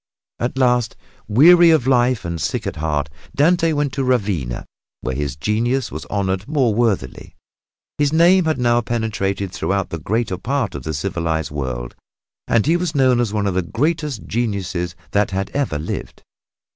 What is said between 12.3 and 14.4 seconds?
and he was known as one of the greatest